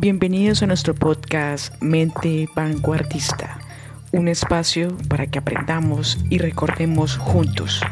[0.00, 3.58] Bienvenidos a nuestro podcast Mente Vanguardista,
[4.12, 7.82] un espacio para que aprendamos y recordemos juntos.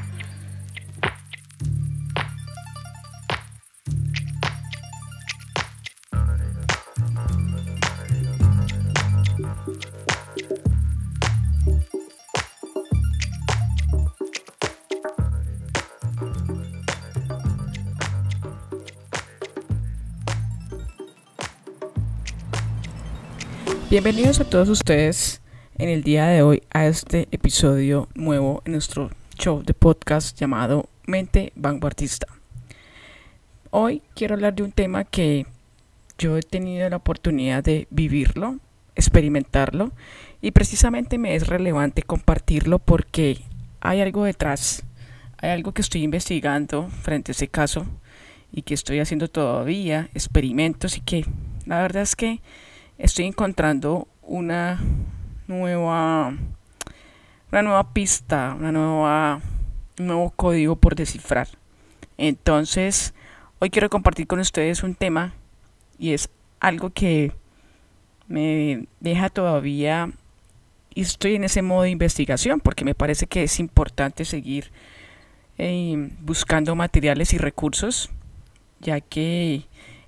[23.99, 25.41] Bienvenidos a todos ustedes
[25.79, 30.91] en el día de hoy a este episodio nuevo en nuestro show de podcast llamado
[31.07, 32.27] Mente Vanguardista.
[33.71, 35.47] Hoy quiero hablar de un tema que
[36.19, 38.59] yo he tenido la oportunidad de vivirlo,
[38.97, 39.93] experimentarlo
[40.43, 43.39] y precisamente me es relevante compartirlo porque
[43.81, 44.85] hay algo detrás,
[45.39, 47.87] hay algo que estoy investigando frente a ese caso
[48.53, 51.25] y que estoy haciendo todavía, experimentos y que
[51.65, 52.43] la verdad es que
[52.99, 54.81] estoy encontrando una
[55.47, 56.35] nueva
[57.53, 59.41] una nueva pista, una nueva
[59.99, 61.49] un nuevo código por descifrar.
[62.19, 63.15] Entonces,
[63.59, 65.35] hoy quiero compartir con ustedes un tema
[65.99, 66.29] y es
[66.61, 67.33] algo que
[68.29, 70.11] me deja todavía
[70.95, 74.73] y estoy en ese modo de investigación porque me parece que es importante seguir
[75.59, 78.11] eh, buscando materiales y recursos
[78.81, 79.67] ya que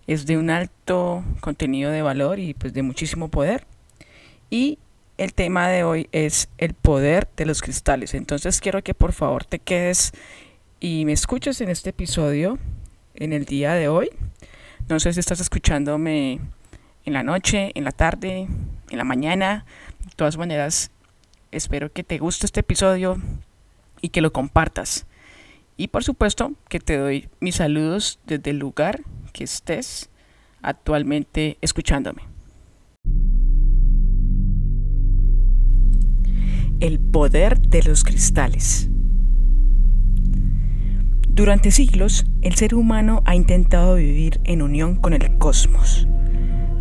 [0.09, 3.67] es de un alto contenido de valor y pues de muchísimo poder.
[4.49, 4.79] Y
[5.19, 8.15] el tema de hoy es el poder de los cristales.
[8.15, 10.13] Entonces quiero que por favor te quedes
[10.81, 12.59] y me escuches en este episodio
[13.17, 14.09] en el día de hoy.
[14.89, 16.41] No sé si estás escuchándome
[17.05, 18.49] en la noche, en la tarde,
[18.89, 19.67] en la mañana.
[20.07, 20.91] De todas maneras,
[21.53, 23.21] espero que te guste este episodio
[24.01, 25.05] y que lo compartas.
[25.77, 30.11] Y por supuesto que te doy mis saludos desde el lugar que estés
[30.63, 32.23] actualmente escuchándome.
[36.81, 38.89] El poder de los cristales.
[41.29, 46.07] Durante siglos, el ser humano ha intentado vivir en unión con el cosmos,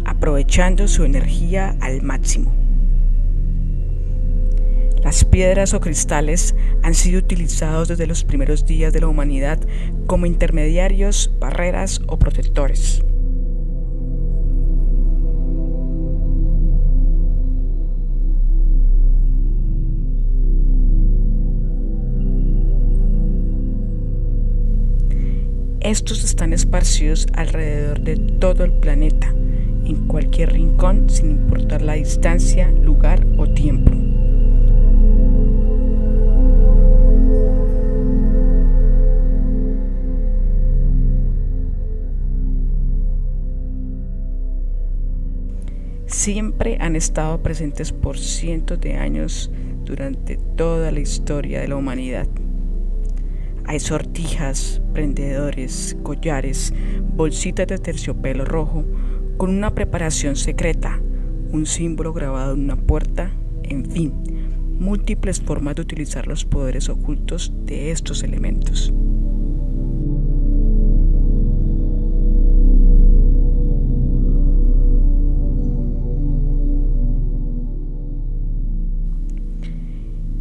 [0.05, 2.66] aprovechando su energía al máximo.
[5.07, 6.53] Las piedras o cristales
[6.83, 9.57] han sido utilizados desde los primeros días de la humanidad
[10.05, 13.05] como intermediarios, barreras o protectores.
[25.79, 29.33] Estos están esparcidos alrededor de todo el planeta,
[29.85, 34.06] en cualquier rincón sin importar la distancia, lugar o tiempo.
[46.27, 49.49] Siempre han estado presentes por cientos de años
[49.85, 52.27] durante toda la historia de la humanidad.
[53.63, 56.73] Hay sortijas, prendedores, collares,
[57.15, 58.83] bolsitas de terciopelo rojo
[59.37, 60.99] con una preparación secreta,
[61.53, 63.31] un símbolo grabado en una puerta,
[63.63, 64.13] en fin,
[64.81, 68.93] múltiples formas de utilizar los poderes ocultos de estos elementos.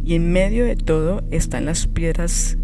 [0.07, 2.57] Y en medio de todo están las piedras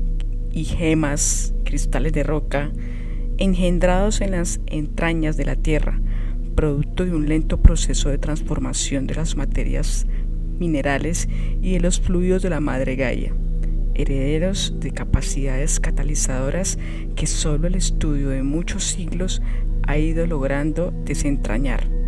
[0.54, 2.72] y gemas, cristales de roca,
[3.38, 6.00] engendrados en las entrañas de la tierra,
[6.56, 10.08] producto de un lento proceso de transformación de las materias
[10.58, 11.28] minerales
[11.62, 13.36] y de los fluidos de la madre Gaia,
[13.94, 16.80] herederos de capacidades catalizadoras
[17.18, 19.42] que solo el estudio de muchos siglos
[19.86, 22.03] ha ido logrando desentrañar.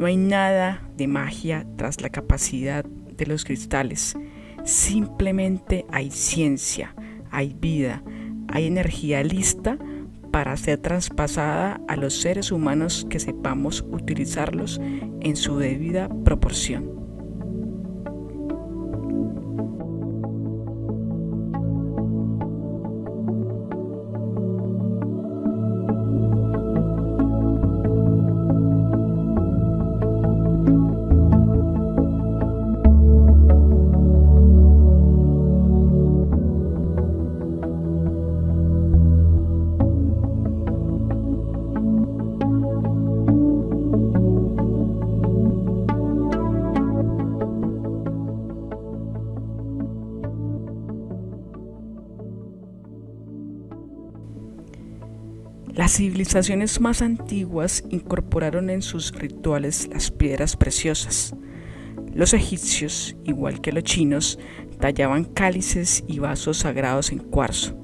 [0.00, 4.16] No hay nada de magia tras la capacidad de los cristales.
[4.64, 6.94] Simplemente hay ciencia,
[7.30, 8.02] hay vida,
[8.48, 9.76] hay energía lista
[10.30, 14.80] para ser traspasada a los seres humanos que sepamos utilizarlos
[15.20, 16.99] en su debida proporción.
[55.74, 61.36] Las civilizaciones más antiguas incorporaron en sus rituales las piedras preciosas.
[62.12, 64.38] Los egipcios, igual que los chinos,
[64.80, 67.78] tallaban cálices y vasos sagrados en cuarzo,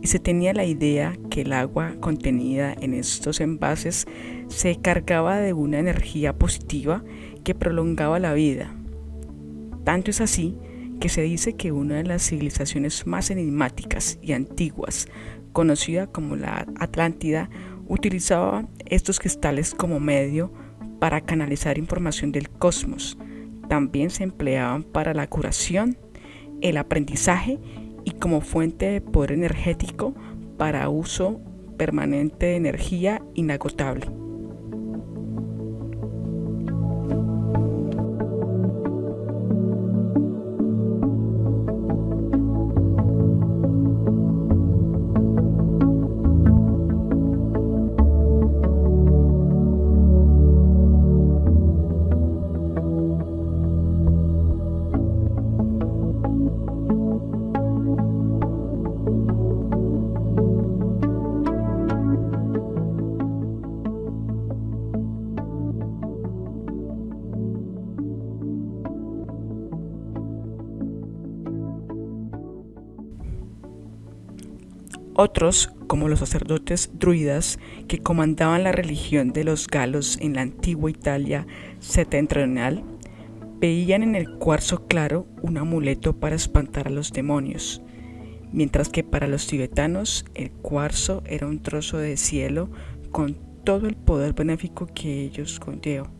[0.00, 4.06] y se tenía la idea que el agua contenida en estos envases
[4.48, 7.04] se cargaba de una energía positiva
[7.44, 8.74] que prolongaba la vida.
[9.84, 10.56] Tanto es así
[11.00, 15.06] que se dice que una de las civilizaciones más enigmáticas y antiguas
[15.56, 17.48] conocida como la Atlántida,
[17.88, 20.52] utilizaba estos cristales como medio
[21.00, 23.16] para canalizar información del cosmos.
[23.66, 25.96] También se empleaban para la curación,
[26.60, 27.58] el aprendizaje
[28.04, 30.14] y como fuente de poder energético
[30.58, 31.40] para uso
[31.78, 34.25] permanente de energía inagotable.
[75.18, 77.58] Otros, como los sacerdotes druidas
[77.88, 81.46] que comandaban la religión de los galos en la antigua Italia
[81.78, 82.84] septentrional,
[83.58, 87.80] veían en el cuarzo claro un amuleto para espantar a los demonios,
[88.52, 92.68] mientras que para los tibetanos el cuarzo era un trozo de cielo
[93.10, 96.15] con todo el poder benéfico que ellos conllevan.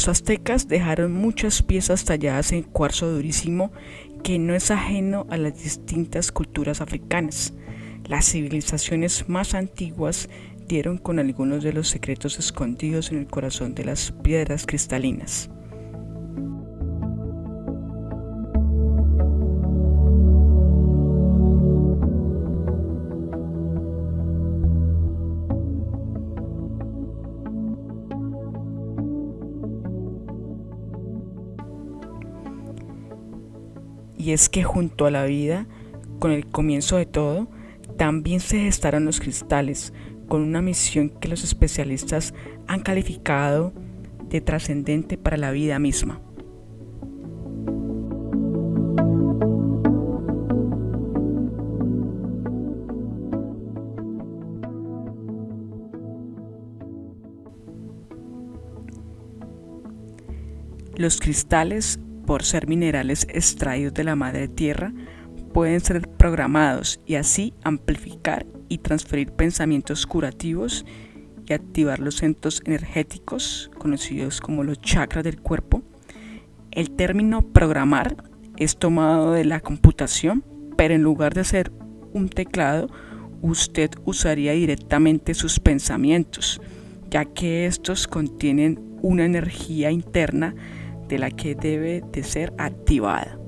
[0.00, 3.70] Los aztecas dejaron muchas piezas talladas en cuarzo durísimo
[4.24, 7.52] que no es ajeno a las distintas culturas africanas.
[8.08, 10.30] Las civilizaciones más antiguas
[10.66, 15.50] dieron con algunos de los secretos escondidos en el corazón de las piedras cristalinas.
[34.30, 35.66] Y es que junto a la vida,
[36.20, 37.48] con el comienzo de todo,
[37.96, 39.92] también se gestaron los cristales,
[40.28, 42.32] con una misión que los especialistas
[42.68, 43.72] han calificado
[44.28, 46.20] de trascendente para la vida misma.
[60.96, 61.98] Los cristales
[62.30, 64.92] por ser minerales extraídos de la madre tierra,
[65.52, 70.86] pueden ser programados y así amplificar y transferir pensamientos curativos
[71.44, 75.82] y activar los centros energéticos conocidos como los chakras del cuerpo.
[76.70, 78.22] El término programar
[78.56, 80.44] es tomado de la computación,
[80.76, 81.72] pero en lugar de ser
[82.12, 82.90] un teclado,
[83.42, 86.60] usted usaría directamente sus pensamientos,
[87.10, 90.54] ya que estos contienen una energía interna
[91.10, 93.39] de la que debe de ser activada.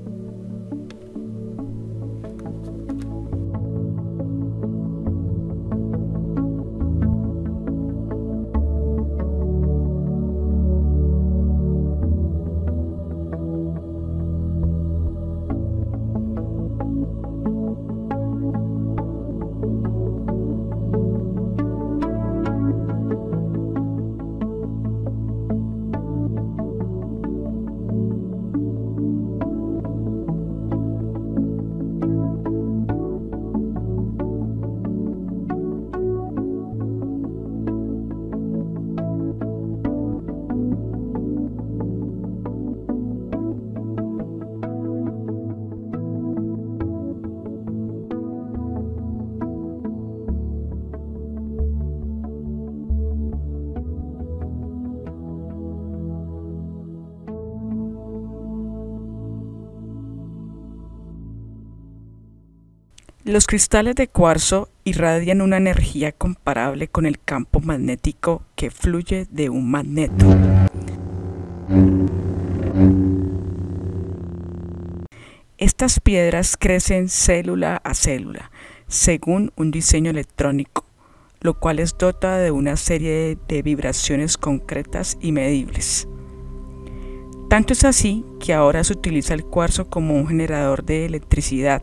[63.25, 69.49] Los cristales de cuarzo irradian una energía comparable con el campo magnético que fluye de
[69.49, 70.26] un magneto.
[75.57, 78.50] Estas piedras crecen célula a célula,
[78.88, 80.85] según un diseño electrónico,
[81.41, 86.09] lo cual es dota de una serie de vibraciones concretas y medibles.
[87.49, 91.83] Tanto es así que ahora se utiliza el cuarzo como un generador de electricidad,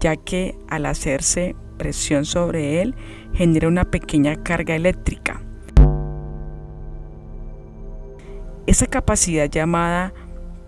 [0.00, 2.94] ya que al hacerse presión sobre él
[3.34, 5.42] genera una pequeña carga eléctrica.
[8.66, 10.12] Esa capacidad llamada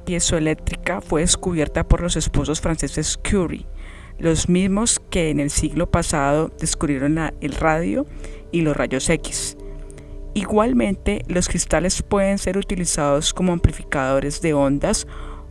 [0.04, 3.66] piezoeléctrica fue descubierta por los esposos franceses Curie,
[4.18, 8.06] los mismos que en el siglo pasado descubrieron el radio
[8.50, 9.56] y los rayos X.
[10.34, 15.06] Igualmente, los cristales pueden ser utilizados como amplificadores de ondas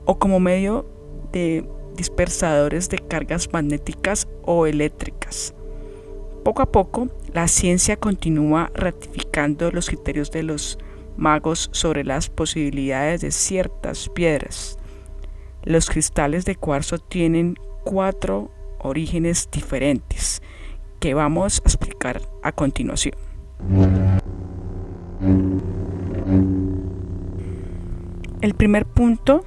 [0.05, 0.89] o como medio
[1.31, 1.63] de
[1.95, 5.53] dispersadores de cargas magnéticas o eléctricas.
[6.43, 10.79] Poco a poco, la ciencia continúa ratificando los criterios de los
[11.17, 14.77] magos sobre las posibilidades de ciertas piedras.
[15.63, 20.41] Los cristales de cuarzo tienen cuatro orígenes diferentes
[20.99, 23.15] que vamos a explicar a continuación.
[28.41, 29.43] El primer punto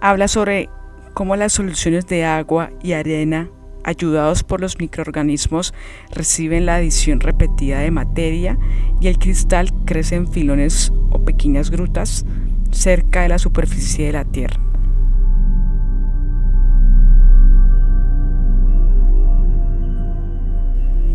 [0.00, 0.68] habla sobre
[1.16, 3.48] cómo las soluciones de agua y arena
[3.84, 5.72] ayudados por los microorganismos
[6.12, 8.58] reciben la adición repetida de materia
[9.00, 12.26] y el cristal crece en filones o pequeñas grutas
[12.70, 14.60] cerca de la superficie de la Tierra.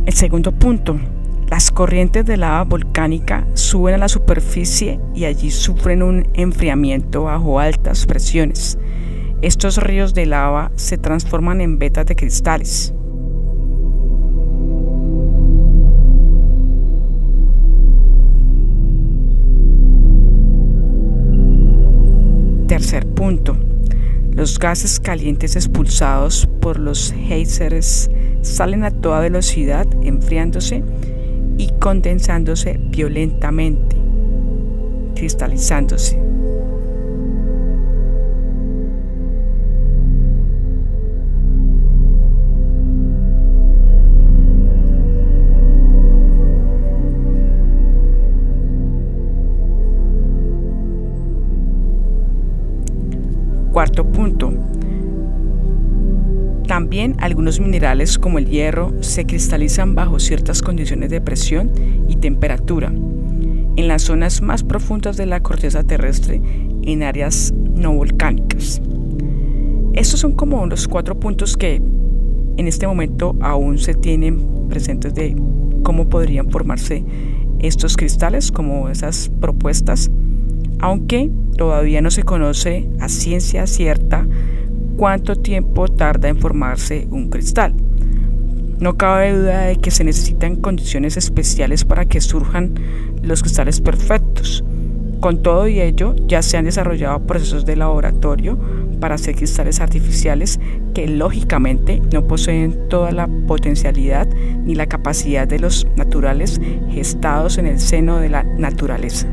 [0.08, 1.00] El segundo punto
[1.52, 7.60] las corrientes de lava volcánica suben a la superficie y allí sufren un enfriamiento bajo
[7.60, 8.80] altas presiones.
[9.42, 12.94] Estos ríos de lava se transforman en vetas de cristales.
[22.68, 23.58] Tercer punto.
[24.32, 28.12] Los gases calientes expulsados por los geysers
[28.44, 30.84] salen a toda velocidad enfriándose
[31.58, 33.98] y condensándose violentamente,
[35.16, 36.31] cristalizándose.
[53.92, 54.52] Punto,
[56.68, 61.72] también algunos minerales como el hierro se cristalizan bajo ciertas condiciones de presión
[62.08, 62.88] y temperatura.
[63.76, 66.42] En las zonas más profundas de la corteza terrestre
[66.84, 68.82] en áreas no volcánicas.
[69.94, 71.76] Estos son como los cuatro puntos que
[72.58, 75.36] en este momento aún se tienen presentes de
[75.84, 77.04] cómo podrían formarse
[77.60, 80.10] estos cristales, como esas propuestas,
[80.82, 84.28] aunque todavía no se conoce a ciencia cierta
[84.98, 87.74] cuánto tiempo tarda en formarse un cristal.
[88.80, 92.74] No cabe duda de que se necesitan condiciones especiales para que surjan
[93.22, 94.64] los cristales perfectos.
[95.20, 98.58] Con todo y ello, ya se han desarrollado procesos de laboratorio
[99.00, 100.60] para hacer cristales artificiales
[100.96, 104.28] que lógicamente no poseen toda la potencialidad
[104.66, 106.60] ni la capacidad de los naturales
[106.90, 109.28] gestados en el seno de la naturaleza.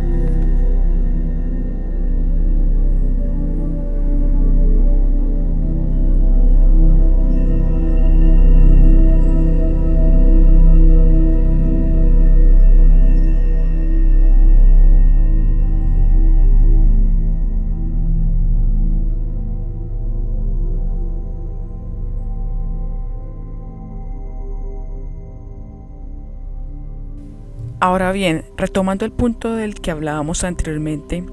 [27.80, 31.24] Ahora bien, retomando el punto del que hablábamos anteriormente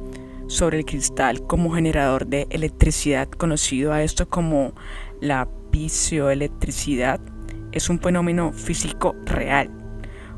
[0.45, 4.73] sobre el cristal como generador de electricidad, conocido a esto como
[5.21, 7.19] la piezoelectricidad,
[7.71, 9.71] es un fenómeno físico real.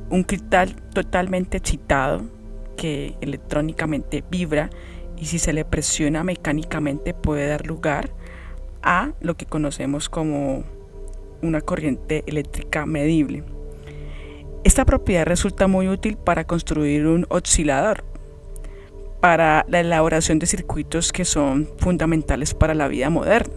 [0.10, 2.24] Un cristal totalmente excitado
[2.78, 4.70] que electrónicamente vibra
[5.18, 8.12] y si se le presiona mecánicamente puede dar lugar
[8.82, 10.64] a lo que conocemos como
[11.42, 13.57] una corriente eléctrica medible.
[14.64, 18.04] Esta propiedad resulta muy útil para construir un oscilador,
[19.22, 23.54] para la elaboración de circuitos que son fundamentales para la vida moderna.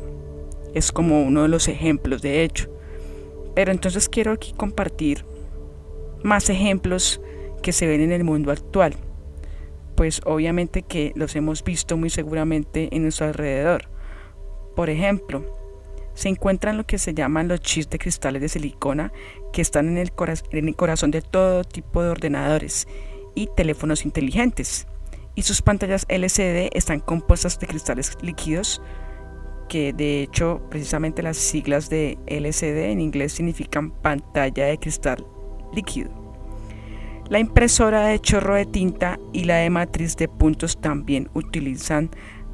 [0.75, 2.71] Es como uno de los ejemplos de hecho.
[3.54, 5.25] Pero entonces quiero aquí compartir
[6.23, 7.21] más ejemplos
[7.62, 8.95] que se ven en el mundo actual.
[9.97, 13.88] Pues obviamente que los hemos visto muy seguramente en nuestro alrededor.
[14.76, 15.45] Por ejemplo,
[16.21, 19.11] se encuentran lo que se llaman los chips de cristales de silicona
[19.55, 22.87] que están en el, corazón de todo tipo de ordenadores
[23.35, 24.87] y teléfonos inteligentes.
[25.35, 28.83] Y sus pantallas LCD están compuestas de cristales líquidos
[29.71, 35.27] que de hecho precisamente las siglas de LCD en inglés significan pantalla de cristal
[35.73, 36.11] líquido.
[37.31, 42.11] La impresora de chorro de tinta y la de matriz de puntos también utilizan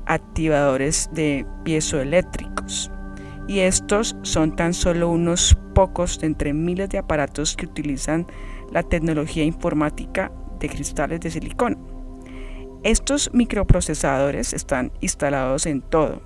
[0.07, 2.93] activadores de piezoeléctricos.
[3.49, 8.27] Y estos son tan solo unos pocos de entre miles de aparatos que utilizan
[8.73, 11.77] la tecnología informática de cristales de silicona.
[12.83, 16.23] Estos microprocesadores están instalados en todo,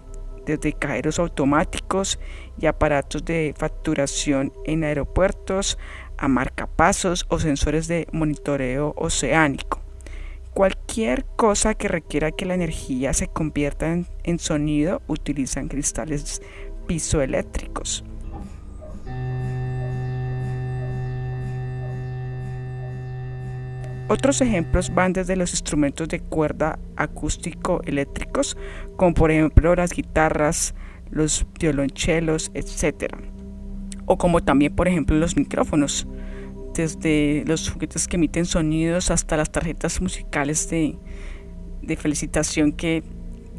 [0.47, 2.19] desde cajeros automáticos
[2.59, 5.79] y aparatos de facturación en aeropuertos
[6.19, 9.81] a marcapasos o sensores de monitoreo oceánico.
[10.53, 16.43] Cualquier cosa que requiera que la energía se convierta en, sonido utilizan cristales
[16.91, 18.03] pisoeléctricos.
[24.09, 28.57] Otros ejemplos van desde los instrumentos de cuerda acústico eléctricos,
[28.97, 30.75] como por ejemplo las guitarras,
[31.13, 33.15] los violonchelos, etc
[34.11, 36.05] o como también por ejemplo los micrófonos,
[36.75, 40.99] desde los juguetes que emiten sonidos hasta las tarjetas musicales de,
[41.97, 43.05] felicitación que,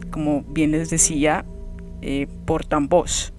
[0.09, 1.45] como bien les decía,
[2.01, 3.33] eh, portan voz.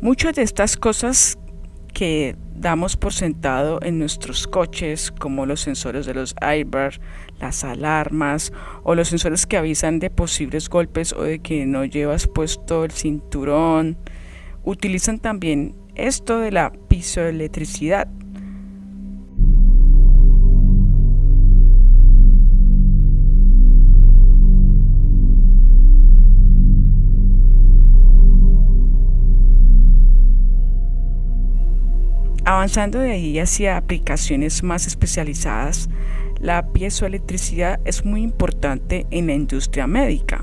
[0.00, 1.38] Muchas de estas cosas
[1.92, 7.00] que damos por sentado en nuestros coches, como los sensores de los airbag,
[7.40, 12.26] las alarmas o los sensores que avisan de posibles golpes o de que no llevas
[12.26, 13.96] puesto el cinturón,
[14.64, 18.08] utilizan también esto de la pisoelectricidad.
[32.56, 35.90] Avanzando de ahí hacia aplicaciones más especializadas,
[36.40, 40.42] la piezoelectricidad es muy importante en la industria médica,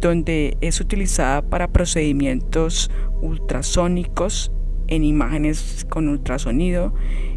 [0.00, 2.90] donde es utilizada para procedimientos
[3.22, 4.50] ultrasónicos
[4.88, 6.92] en imágenes con ultrasonido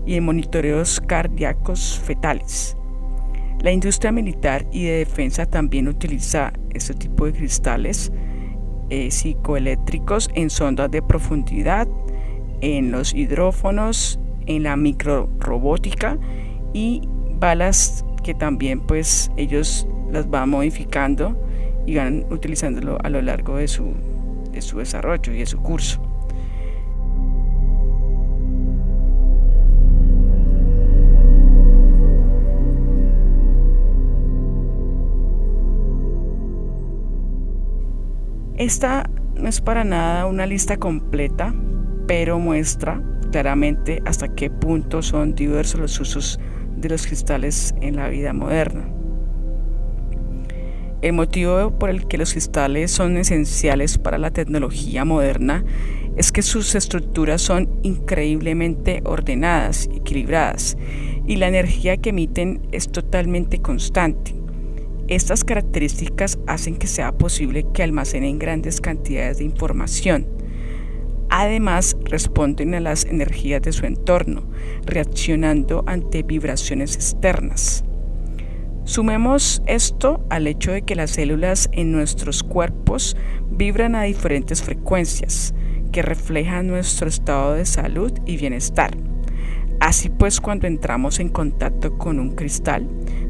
[0.07, 2.75] y en monitoreos cardíacos fetales.
[3.61, 8.11] La industria militar y de defensa también utiliza este tipo de cristales
[8.89, 11.87] eh, psicoeléctricos en sondas de profundidad,
[12.61, 16.17] en los hidrófonos, en la microrobótica
[16.73, 17.01] y
[17.39, 21.37] balas que también pues ellos las van modificando
[21.85, 23.93] y van utilizándolo a lo largo de su,
[24.51, 26.01] de su desarrollo y de su curso.
[38.57, 41.53] Esta no es para nada una lista completa,
[42.07, 46.39] pero muestra claramente hasta qué punto son diversos los usos
[46.77, 48.89] de los cristales en la vida moderna.
[51.01, 55.63] El motivo por el que los cristales son esenciales para la tecnología moderna
[56.15, 60.75] es que sus estructuras son increíblemente ordenadas equilibradas
[61.27, 64.33] y la energía que emiten es totalmente constante.
[65.07, 70.36] Estas características hacen que sea posible que almacenen grandes cantidades de información.
[71.29, 74.43] Además, responden a las energías de su entorno,
[74.85, 77.83] reaccionando ante vibraciones externas.
[78.85, 83.17] Sumemos esto al hecho de que las células en nuestros cuerpos
[83.51, 85.53] vibran a diferentes frecuencias,
[85.91, 88.91] que reflejan nuestro estado de salud y bienestar.
[89.81, 92.87] Así pues, cuando entramos en contacto con un cristal,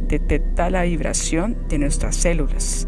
[0.07, 2.87] detecta la vibración de nuestras células.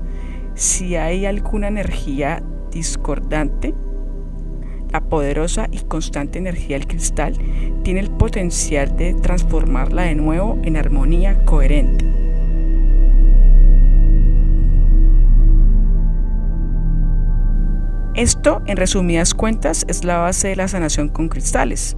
[0.53, 3.73] Si hay alguna energía discordante,
[4.91, 7.37] la poderosa y constante energía del cristal
[7.83, 12.05] tiene el potencial de transformarla de nuevo en armonía coherente.
[18.15, 21.95] Esto, en resumidas cuentas, es la base de la sanación con cristales.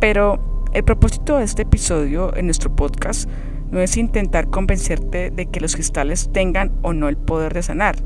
[0.00, 3.28] Pero el propósito de este episodio en nuestro podcast
[3.70, 7.96] no es intentar convencerte de que los cristales tengan o no el poder de sanar,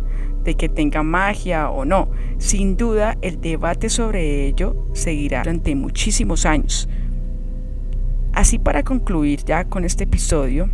[0.44, 2.08] de que tengan magia o no.
[2.38, 6.88] Sin duda, el debate sobre ello seguirá durante muchísimos años.
[8.32, 10.68] Así para concluir ya con este episodio,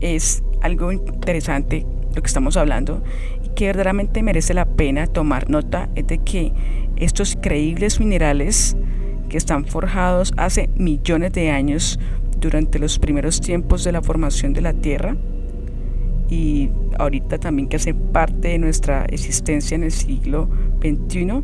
[0.00, 3.02] es algo interesante lo que estamos hablando
[3.44, 6.52] y que verdaderamente merece la pena tomar nota es de que
[6.96, 8.76] estos increíbles minerales
[9.28, 11.98] que están forjados hace millones de años
[12.40, 15.16] durante los primeros tiempos de la formación de la Tierra
[16.28, 20.48] y ahorita también que hace parte de nuestra existencia en el siglo
[20.80, 21.42] XXI,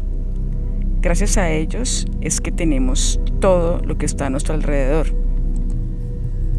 [1.05, 5.09] Gracias a ellos es que tenemos todo lo que está a nuestro alrededor.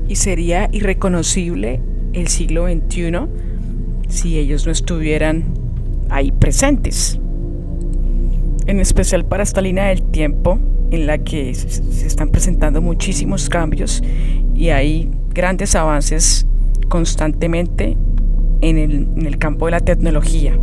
[0.07, 1.81] Y sería irreconocible
[2.13, 3.27] el siglo XXI
[4.07, 5.45] si ellos no estuvieran
[6.11, 7.19] ahí presentes.
[8.67, 10.59] En especial para esta línea del tiempo
[10.91, 14.03] en la que se están presentando muchísimos cambios
[14.53, 16.45] y hay grandes avances
[16.87, 17.97] constantemente
[18.69, 20.57] en el, en el campo de la tecnología.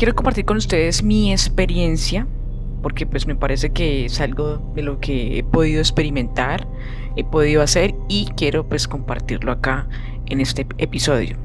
[0.00, 2.26] Quiero compartir con ustedes mi experiencia
[2.80, 6.66] porque pues me parece que es algo de lo que he podido experimentar,
[7.16, 9.86] he podido hacer y quiero pues compartirlo acá
[10.24, 11.36] en este episodio,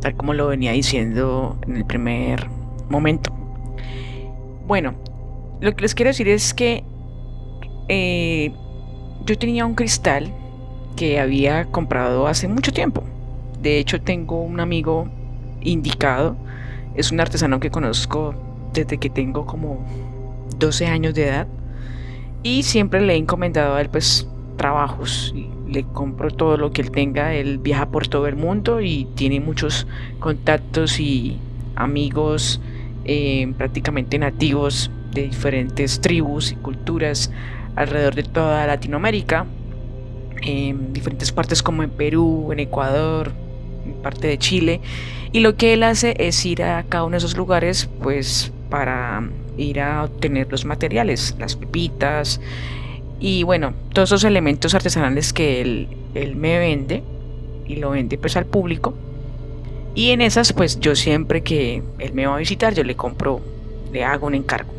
[0.00, 2.48] tal como lo venía diciendo en el primer
[2.88, 3.32] momento.
[4.66, 4.94] Bueno,
[5.60, 6.82] lo que les quiero decir es que
[7.86, 8.52] eh,
[9.26, 10.34] yo tenía un cristal
[10.96, 13.04] que había comprado hace mucho tiempo.
[13.60, 15.06] De hecho tengo un amigo
[15.60, 16.36] indicado
[16.94, 18.34] es un artesano que conozco
[18.72, 19.86] desde que tengo como
[20.58, 21.46] 12 años de edad
[22.42, 24.26] y siempre le he encomendado a él pues
[24.56, 25.34] trabajos
[25.72, 27.34] le compro todo lo que él tenga.
[27.34, 29.86] Él viaja por todo el mundo y tiene muchos
[30.20, 31.38] contactos y
[31.74, 32.60] amigos
[33.04, 37.30] eh, prácticamente nativos de diferentes tribus y culturas
[37.74, 39.46] alrededor de toda Latinoamérica
[40.42, 43.32] en diferentes partes como en Perú en Ecuador
[44.02, 44.80] parte de Chile,
[45.32, 49.28] y lo que él hace es ir a cada uno de esos lugares, pues para
[49.56, 52.40] ir a obtener los materiales, las pepitas,
[53.20, 57.02] y bueno, todos esos elementos artesanales que él, él me vende,
[57.66, 58.94] y lo vende pues al público,
[59.94, 63.40] y en esas pues yo siempre que él me va a visitar, yo le compro,
[63.92, 64.72] le hago un encargo.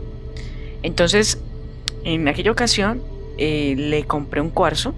[0.81, 1.39] Entonces,
[2.03, 3.01] en aquella ocasión,
[3.37, 4.93] eh, le compré un cuarzo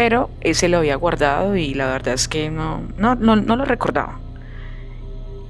[0.00, 4.18] pero ese lo había guardado y la verdad es que no, no, no, lo recordaba.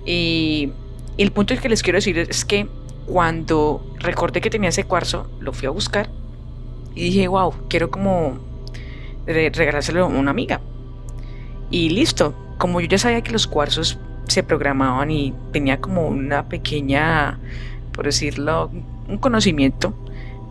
[0.05, 0.73] Y,
[1.19, 2.67] el punto que les quiero decir es que
[3.07, 6.09] cuando recordé que tenía ese cuarzo, lo fui a buscar
[6.97, 8.41] y dije, wow, quiero como
[9.25, 10.61] regalárselo a una amiga.
[11.71, 16.49] Y listo, como yo ya sabía que los cuarzos se programaban y tenía como una
[16.49, 17.39] pequeña,
[17.93, 18.69] por decirlo,
[19.07, 19.95] un conocimiento,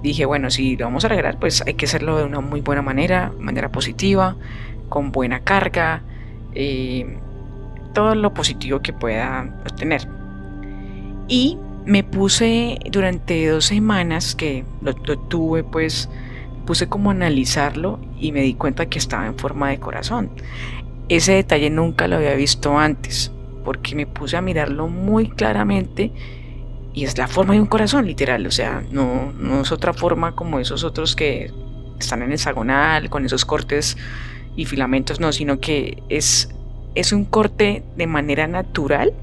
[0.01, 2.81] dije, bueno, si lo vamos a regalar, pues hay que hacerlo de una muy buena
[2.81, 4.35] manera, manera positiva,
[4.87, 6.03] con buena carga,
[6.53, 7.17] eh,
[7.93, 10.07] todo lo positivo que pueda obtener.
[11.27, 16.09] Y me puse durante dos semanas que lo, tuve, pues
[16.65, 20.29] puse como a analizarlo y me di cuenta que estaba en forma de corazón.
[21.07, 23.31] Ese detalle nunca lo había visto antes,
[23.65, 26.11] porque me puse a mirarlo muy claramente
[26.99, 28.45] y es la forma de un corazón, literal.
[28.45, 31.49] O sea, no, no es otra forma como esos otros que
[31.97, 33.95] están en hexagonal, con esos cortes
[34.57, 36.49] y filamentos, no, sino que es,
[36.95, 39.13] es un corte de manera natural,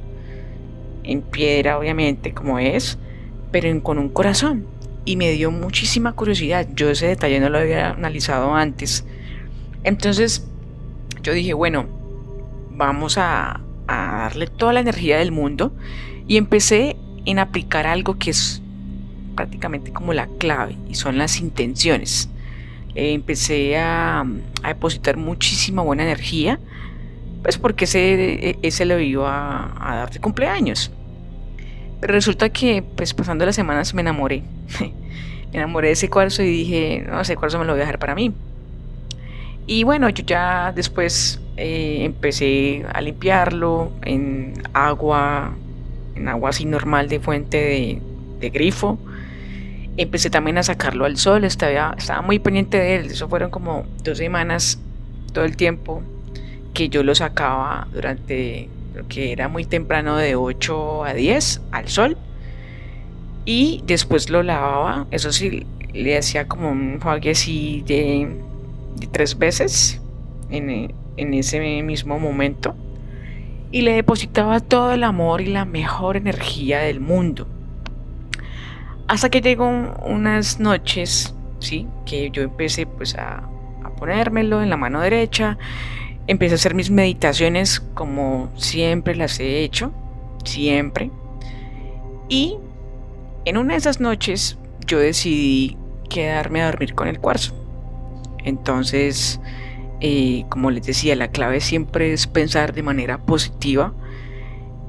[1.04, 2.96] en piedra obviamente, como es,
[3.52, 4.66] pero con un corazón.
[5.04, 6.66] Y me dio muchísima curiosidad.
[6.74, 9.04] Yo ese detalle no lo había analizado antes.
[9.84, 10.48] Entonces,
[11.22, 11.84] yo dije, bueno,
[12.70, 15.74] vamos a, a darle toda la energía del mundo.
[16.26, 18.62] Y empecé en aplicar algo que es
[19.34, 22.30] prácticamente como la clave y son las intenciones.
[22.94, 24.24] Eh, empecé a,
[24.66, 26.58] depositar muchísima buena energía,
[27.42, 30.90] pues porque ese, ese lo iba a, dar de cumpleaños.
[32.00, 34.42] Pero resulta que, pues pasando las semanas me enamoré.
[34.80, 37.98] me enamoré de ese cuarzo y dije, no, ese cuarzo me lo voy a dejar
[37.98, 38.32] para mí.
[39.66, 45.54] Y bueno, yo ya después eh, empecé a limpiarlo en agua
[46.16, 48.00] en agua así normal de fuente
[48.40, 48.98] de, grifo.
[49.96, 53.06] Empecé también a sacarlo al sol, estaba, estaba muy pendiente de él.
[53.06, 54.78] Eso fueron como dos semanas
[55.32, 56.02] todo el tiempo
[56.74, 61.88] que yo lo sacaba durante lo que era muy temprano de 8 a 10 al
[61.88, 62.16] sol.
[63.44, 68.28] Y después lo lavaba, eso sí, le hacía como un juegue así de,
[69.12, 70.00] tres veces
[70.50, 72.74] en, en ese mismo momento
[73.70, 77.48] y le depositaba todo el amor y la mejor energía del mundo.
[79.08, 79.68] Hasta que llegó
[80.04, 81.88] unas noches, ¿sí?
[82.04, 83.50] Que yo empecé pues a,
[83.82, 85.58] a ponérmelo en la mano derecha,
[86.26, 89.92] empecé a hacer mis meditaciones como siempre las he hecho,
[90.44, 91.12] siempre.
[92.28, 92.58] Y
[93.44, 95.78] En una de esas noches yo decidí
[96.10, 97.54] quedarme a dormir con el cuarzo.
[98.44, 99.40] Entonces,
[100.00, 103.94] eh, como les decía, la clave siempre es pensar de manera positiva.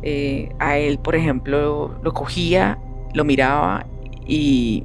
[0.04, 2.78] Eh, a él, por ejemplo, lo cogía,
[3.14, 3.86] lo miraba
[4.26, 4.84] y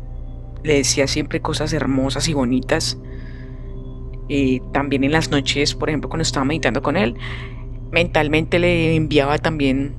[0.62, 2.98] le decía siempre cosas hermosas y bonitas.
[4.28, 7.16] Eh, también en las noches, por ejemplo, cuando estaba meditando con él,
[7.90, 9.94] mentalmente le enviaba también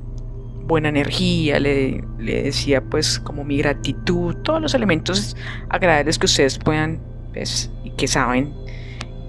[0.66, 5.36] buena energía, le, decía pues como mi gratitud, todos los elementos
[5.70, 7.02] agradables que ustedes puedan
[7.34, 8.54] pues, y que saben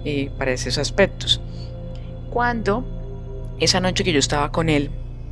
[0.05, 1.41] eh, para esos aspectos.
[2.29, 2.85] Cuando
[3.59, 4.91] esa noche que yo estaba con él,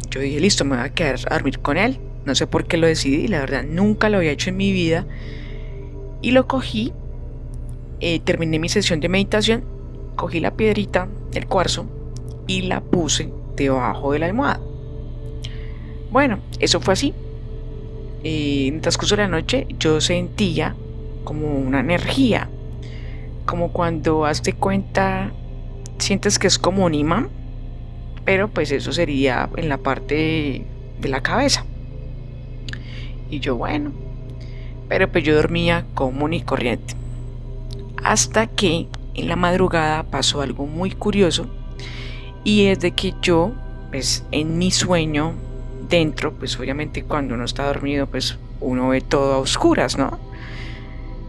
[0.09, 1.99] yo dije, listo, me voy a quedar a dormir con él.
[2.25, 5.05] No sé por qué lo decidí, la verdad, nunca lo había hecho en mi vida.
[6.21, 6.93] Y lo cogí,
[7.99, 9.63] eh, terminé mi sesión de meditación,
[10.15, 11.85] cogí la piedrita, el cuarzo,
[12.47, 14.61] y la puse debajo de la almohada.
[16.11, 17.13] Bueno, eso fue así.
[18.23, 20.75] Eh, en el transcurso de la noche yo sentía
[21.23, 22.49] como una energía,
[23.45, 25.31] como cuando hazte cuenta,
[25.97, 27.29] sientes que es como un imán,
[28.25, 30.65] pero pues eso sería en la parte
[30.99, 31.65] de la cabeza.
[33.29, 33.91] Y yo, bueno,
[34.87, 36.95] pero pues yo dormía común y corriente.
[38.03, 41.47] Hasta que en la madrugada pasó algo muy curioso
[42.43, 43.53] y es de que yo,
[43.91, 45.33] pues en mi sueño
[45.89, 50.19] dentro, pues obviamente cuando uno está dormido, pues uno ve todo a oscuras, ¿no?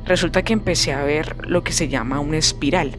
[0.07, 2.97] Resulta que empecé a ver lo que se llama una espiral.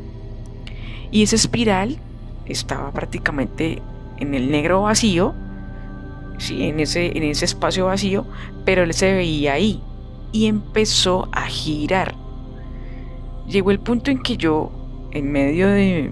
[1.12, 1.98] Y esa espiral
[2.46, 3.82] estaba prácticamente
[4.18, 5.34] en el negro vacío,
[6.38, 8.26] sí, en ese, en ese espacio vacío,
[8.66, 9.82] pero él se veía ahí
[10.32, 12.16] y empezó a girar.
[13.48, 14.72] Llegó el punto en que yo,
[15.12, 16.12] en medio de,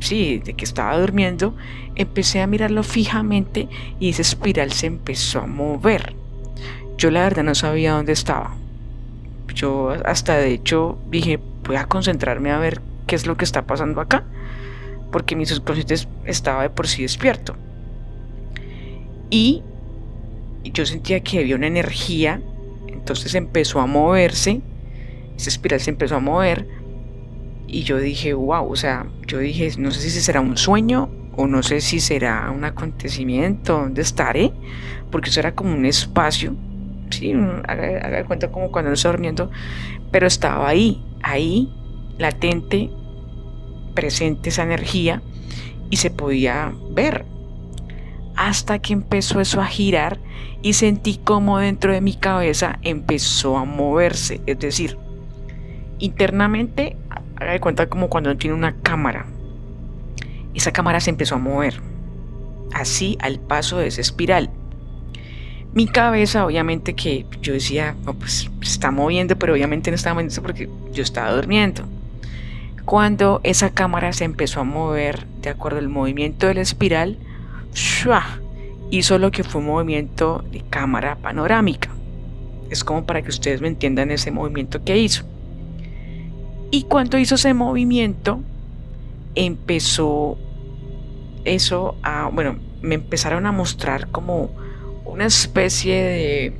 [0.00, 1.54] sí, de que estaba durmiendo,
[1.94, 6.14] empecé a mirarlo fijamente y esa espiral se empezó a mover.
[6.98, 8.54] Yo la verdad no sabía dónde estaba.
[9.60, 13.66] Yo hasta de hecho dije, voy a concentrarme a ver qué es lo que está
[13.66, 14.24] pasando acá,
[15.12, 17.56] porque mi subconsciente estaba de por sí despierto.
[19.28, 19.62] Y
[20.64, 22.40] yo sentía que había una energía,
[22.86, 24.62] entonces empezó a moverse,
[25.36, 26.66] esa espiral se empezó a mover
[27.66, 31.46] y yo dije, wow, o sea, yo dije, no sé si será un sueño o
[31.46, 34.52] no sé si será un acontecimiento, dónde estaré,
[35.10, 36.56] porque eso era como un espacio,
[37.10, 37.34] sí,
[37.66, 39.50] haga, cuenta como cuando no está durmiendo,
[40.10, 41.72] pero estaba ahí, ahí,
[42.18, 42.90] latente,
[43.94, 45.22] presente esa energía
[45.90, 47.24] y se podía ver.
[48.36, 50.18] Hasta que empezó eso a girar
[50.62, 54.96] y sentí como dentro de mi cabeza empezó a moverse, es decir,
[55.98, 56.96] internamente
[57.36, 59.26] haga de cuenta como cuando tiene una cámara.
[60.54, 61.80] Esa cámara se empezó a mover,
[62.72, 64.50] así al paso de esa espiral.
[65.72, 70.14] Mi cabeza, obviamente que yo decía, no, pues se está moviendo, pero obviamente no estaba
[70.14, 71.84] moviendo porque yo estaba durmiendo.
[72.84, 77.18] Cuando esa cámara se empezó a mover de acuerdo al movimiento de la espiral,
[78.90, 81.90] hizo lo que fue un movimiento de cámara panorámica.
[82.68, 85.24] Es como para que ustedes me entiendan ese movimiento que hizo.
[86.72, 88.40] Y cuando hizo ese movimiento,
[89.34, 90.36] empezó
[91.44, 94.50] eso a, bueno, me empezaron a mostrar como
[95.10, 96.52] una especie de,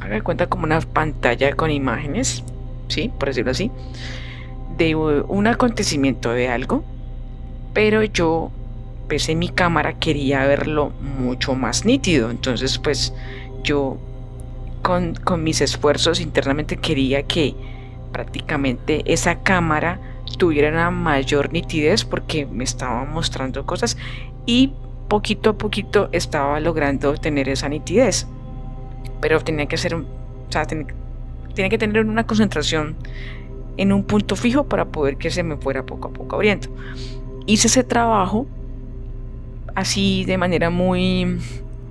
[0.00, 2.44] haga cuenta como una pantalla con imágenes,
[2.88, 3.10] ¿sí?
[3.18, 3.70] Por decirlo así,
[4.76, 6.84] de un acontecimiento de algo,
[7.72, 8.50] pero yo,
[9.10, 13.14] en mi cámara quería verlo mucho más nítido, entonces pues
[13.64, 13.98] yo
[14.82, 17.54] con, con mis esfuerzos internamente quería que
[18.12, 20.00] prácticamente esa cámara
[20.36, 23.96] tuviera una mayor nitidez porque me estaba mostrando cosas
[24.46, 24.72] y
[25.08, 28.26] poquito a poquito estaba logrando tener esa nitidez.
[29.20, 30.04] Pero tenía que ser, o
[30.48, 32.96] sea, tenía, que tener una concentración
[33.76, 36.68] en un punto fijo para poder que se me fuera poco a poco abriendo.
[37.46, 38.46] Hice ese trabajo
[39.74, 41.38] así de manera muy,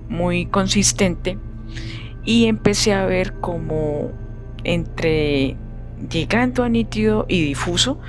[0.10, 1.38] muy consistente
[2.23, 4.12] y empecé a ver como
[4.63, 5.56] entre
[6.10, 7.99] llegando a nítido y difuso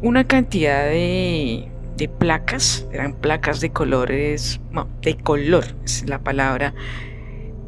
[0.00, 1.71] una cantidad de,
[2.08, 4.60] placas, eran placas de colores,
[5.02, 6.74] de color, es la palabra,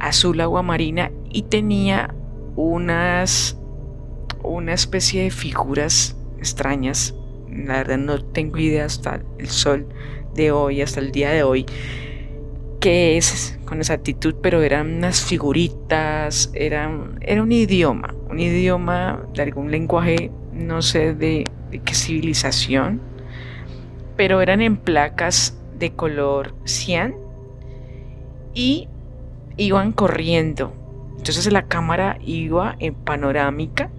[0.01, 2.15] azul agua marina y tenía
[2.57, 3.59] unas,
[4.43, 7.15] una especie de figuras extrañas,
[7.49, 9.87] la verdad no tengo idea hasta el sol
[10.35, 11.67] de hoy, hasta el día de hoy,
[12.81, 19.23] qué es con esa actitud, pero eran unas figuritas, eran, era un idioma, un idioma
[19.33, 23.01] de algún lenguaje, no sé de, qué civilización,
[24.17, 27.15] pero eran en placas de color cian
[28.55, 28.89] y
[29.57, 30.73] iban corriendo
[31.19, 33.91] Entonces la cámara iba en panorámica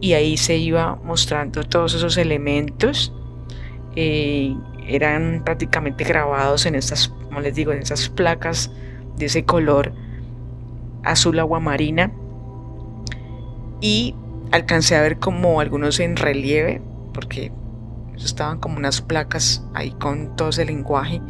[0.00, 3.12] y ahí se iba mostrando todos esos elementos.
[3.96, 4.56] Eh,
[4.86, 8.70] eran prácticamente grabados en estas, como les digo, en esas placas
[9.16, 9.92] de ese color
[11.04, 12.12] azul aguamarina.
[13.82, 14.14] Y
[14.52, 16.80] alcancé a ver como algunos en relieve,
[17.12, 17.52] porque
[18.26, 21.20] estaban como unas placas ahí con todo ese lenguaje.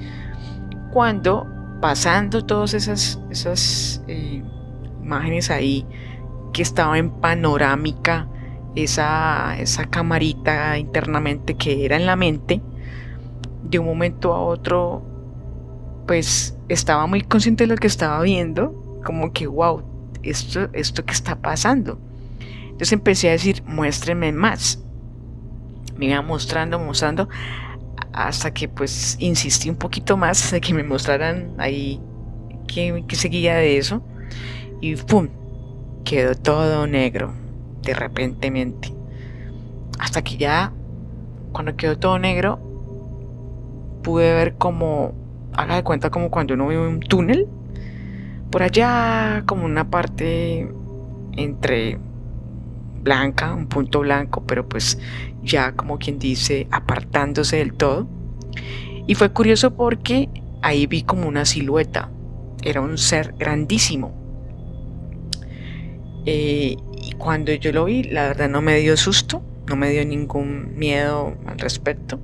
[0.92, 1.46] Cuando
[1.80, 4.42] pasando todas esas, esas eh,
[5.02, 5.86] imágenes ahí
[6.52, 8.28] que estaba en panorámica,
[8.74, 12.60] esa, esa camarita internamente que era en la mente,
[13.62, 15.02] de un momento a otro,
[16.06, 19.82] pues estaba muy consciente de lo que estaba viendo, como que, wow,
[20.22, 21.98] esto, esto que está pasando.
[22.62, 24.82] Entonces empecé a decir, muéstrenme más.
[26.00, 27.28] Me iba mostrando, mostrando,
[28.14, 32.00] hasta que pues insistí un poquito más de que me mostraran ahí
[32.66, 34.02] que, seguía de eso.
[34.80, 35.28] Y ¡pum!
[36.04, 37.34] Quedó todo negro,
[37.82, 38.94] de repentemente.
[39.98, 40.72] Hasta que ya,
[41.52, 42.58] cuando quedó todo negro,
[44.02, 45.12] pude ver como,
[45.52, 47.46] haga de cuenta como cuando uno ve un túnel.
[48.50, 50.66] Por allá, como una parte
[51.32, 51.98] entre
[53.02, 54.98] blanca, un punto blanco, pero pues
[55.42, 58.08] ya como quien dice apartándose del todo.
[59.06, 60.28] Y fue curioso porque
[60.62, 62.10] ahí vi como una silueta,
[62.62, 64.12] era un ser grandísimo.
[66.26, 70.04] Eh, y cuando yo lo vi, la verdad no me dio susto, no me dio
[70.04, 72.20] ningún miedo al respecto.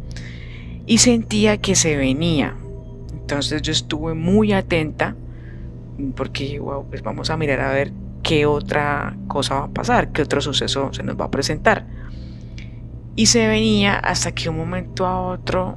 [0.86, 2.56] Y sentía que se venía.
[3.12, 5.16] Entonces yo estuve muy atenta
[6.14, 10.22] porque, wow, pues vamos a mirar a ver qué otra cosa va a pasar, qué
[10.22, 11.86] otro suceso se nos va a presentar.
[13.16, 15.76] Y se venía hasta que un momento a otro,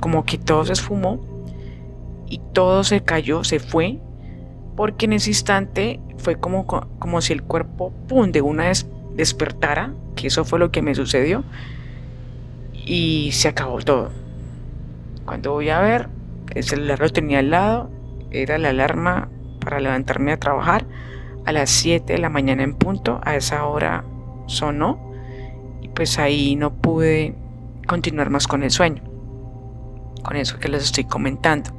[0.00, 1.20] como que todo se esfumó
[2.28, 3.98] y todo se cayó, se fue,
[4.76, 9.92] porque en ese instante fue como, como si el cuerpo, pum, de una vez despertara,
[10.14, 11.44] que eso fue lo que me sucedió,
[12.72, 14.10] y se acabó todo.
[15.24, 16.08] Cuando voy a ver,
[16.54, 17.90] el celular lo tenía al lado,
[18.30, 19.28] era la alarma
[19.60, 20.86] para levantarme a trabajar
[21.44, 23.20] a las 7 de la mañana en punto.
[23.24, 24.04] A esa hora
[24.46, 25.11] sonó
[25.94, 27.34] pues ahí no pude
[27.86, 29.02] continuar más con el sueño.
[30.22, 31.70] Con eso que les estoy comentando.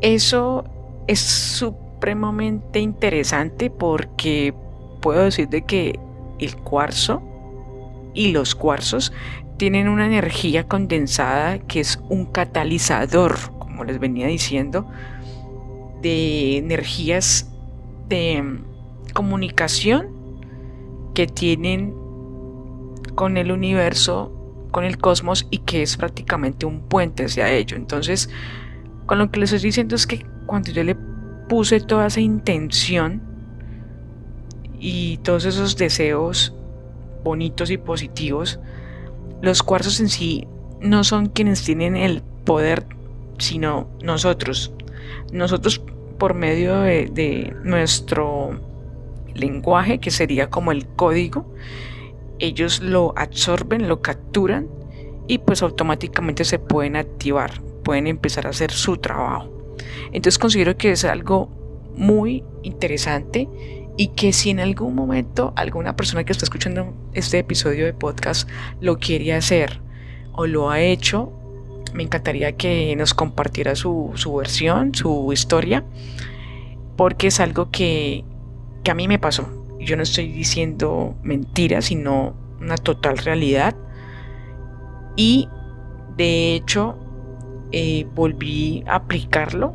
[0.00, 0.64] Eso
[1.06, 4.54] es supremamente interesante porque
[5.00, 5.98] puedo decir de que
[6.38, 7.22] el cuarzo
[8.14, 9.12] y los cuarzos
[9.56, 14.88] tienen una energía condensada que es un catalizador, como les venía diciendo,
[16.00, 17.48] de energías
[18.08, 18.60] de
[19.14, 20.08] comunicación
[21.14, 21.94] que tienen
[23.14, 24.32] con el universo,
[24.70, 27.76] con el cosmos y que es prácticamente un puente hacia ello.
[27.76, 28.30] Entonces,
[29.06, 30.96] con lo que les estoy diciendo es que cuando yo le
[31.48, 33.22] puse toda esa intención
[34.78, 36.54] y todos esos deseos
[37.22, 38.58] bonitos y positivos,
[39.40, 40.46] los cuarzos en sí
[40.80, 42.86] no son quienes tienen el poder,
[43.38, 44.72] sino nosotros.
[45.32, 45.82] Nosotros
[46.18, 48.60] por medio de, nuestro
[49.34, 51.52] lenguaje, que sería como el código,
[52.46, 54.68] ellos lo absorben, lo capturan
[55.26, 59.50] y pues automáticamente se pueden activar, pueden empezar a hacer su trabajo.
[60.12, 61.48] Entonces considero que es algo
[61.96, 63.48] muy interesante
[63.96, 68.48] y que si en algún momento alguna persona que está escuchando este episodio de podcast
[68.80, 69.80] lo quiere hacer
[70.32, 71.32] o lo ha hecho,
[71.92, 75.84] me encantaría que nos compartiera su, versión, su historia,
[76.96, 78.24] porque es algo que,
[78.88, 79.48] a mí me pasó.
[79.78, 83.74] Yo no estoy diciendo mentiras, sino una total realidad.
[85.16, 85.48] Y
[86.16, 86.96] de hecho,
[87.72, 89.74] eh, volví a aplicarlo.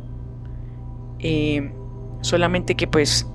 [1.20, 1.72] Eh,
[2.20, 3.26] solamente que pues,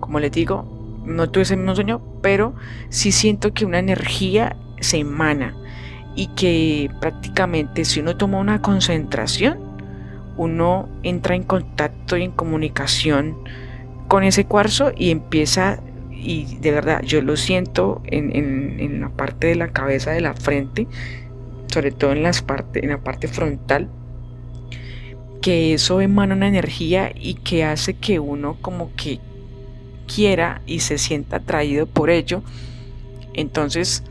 [0.00, 0.64] como les digo,
[1.04, 2.54] no tuve ese mismo sueño, pero
[2.88, 5.54] sí siento que una energía se emana
[6.14, 9.58] y que prácticamente si uno toma una concentración,
[10.36, 13.36] uno entra en contacto y en comunicación
[14.08, 15.80] con ese cuarzo y empieza,
[16.26, 20.88] y de verdad yo lo siento en, la parte de la cabeza de la frente,
[21.72, 23.88] sobre todo en, las parte, en la parte frontal,
[25.40, 29.20] que eso emana una energía y que hace que uno como que
[30.12, 32.42] quiera y se sienta atraído por ello.
[33.32, 34.02] Entonces,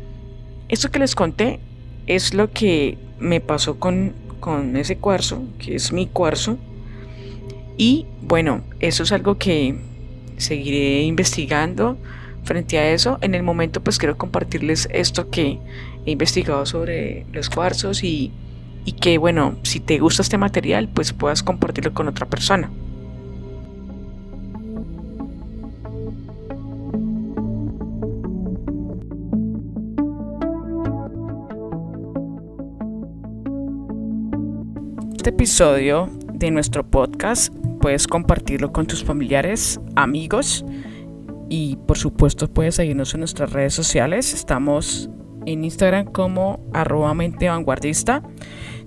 [0.69, 1.59] esto que les conté
[2.07, 6.57] es lo que me pasó con, con ese cuarzo, que es mi cuarzo.
[7.77, 9.94] Y bueno, eso es algo que
[10.37, 11.97] seguiré investigando
[12.43, 13.17] frente a eso.
[13.21, 15.59] En el momento pues quiero compartirles esto que
[16.05, 18.31] he investigado sobre los cuarzos y,
[18.85, 22.69] y que bueno, si te gusta este material pues puedas compartirlo con otra persona.
[35.25, 37.51] Este episodio de nuestro podcast
[37.85, 40.65] puedes compartirlo con tus familiares, amigos
[41.49, 44.33] y por supuesto puedes seguirnos en nuestras redes sociales.
[44.33, 45.07] Estamos
[45.45, 48.23] en Instagram como arroba mente vanguardista.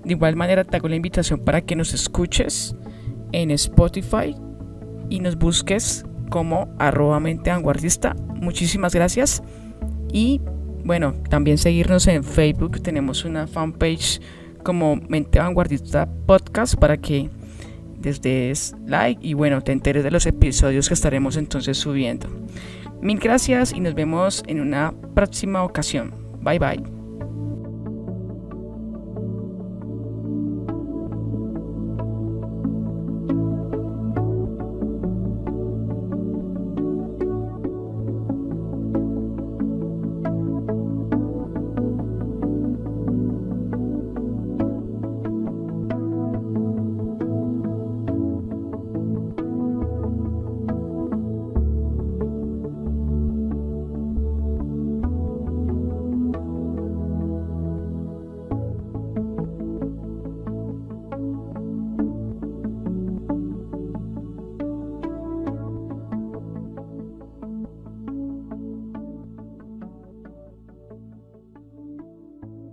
[0.03, 2.75] De igual manera te hago la invitación para que nos escuches
[3.31, 4.35] en Spotify
[5.09, 8.17] y nos busques como arroba mente vanguardista.
[8.35, 9.41] Muchísimas gracias.
[10.11, 10.41] Y
[10.83, 12.81] bueno, también seguirnos en Facebook.
[12.81, 14.19] Tenemos una fanpage
[14.65, 17.29] como Mente Vanguardista Podcast para que
[17.99, 18.53] desde
[18.85, 22.27] like y bueno, te enteres de los episodios que estaremos entonces subiendo.
[23.01, 26.13] Mil gracias y nos vemos en una próxima ocasión.
[26.41, 26.98] Bye bye.